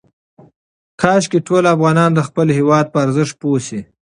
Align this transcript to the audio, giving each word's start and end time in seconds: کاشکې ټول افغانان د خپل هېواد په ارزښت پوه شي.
کاشکې 1.01 1.39
ټول 1.47 1.63
افغانان 1.75 2.11
د 2.13 2.19
خپل 2.27 2.47
هېواد 2.57 2.85
په 2.91 2.97
ارزښت 3.05 3.33
پوه 3.41 3.59
شي. 3.67 3.79